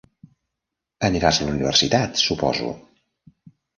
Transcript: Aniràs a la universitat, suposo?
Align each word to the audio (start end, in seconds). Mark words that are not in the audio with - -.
Aniràs 1.09 1.39
a 1.43 1.47
la 1.49 1.53
universitat, 1.57 2.19
suposo? 2.25 2.75